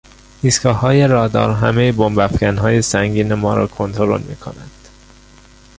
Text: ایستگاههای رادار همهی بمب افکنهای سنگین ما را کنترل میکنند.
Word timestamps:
ایستگاههای 0.43 1.07
رادار 1.07 1.51
همهی 1.55 1.91
بمب 1.91 2.19
افکنهای 2.19 2.81
سنگین 2.81 3.33
ما 3.33 3.53
را 3.57 3.67
کنترل 3.67 4.21
میکنند. 4.21 4.87